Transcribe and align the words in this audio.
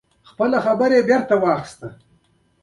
خپل 0.29 0.49
امر 0.69 0.91
بيرته 1.07 1.35
واخيست 1.43 1.81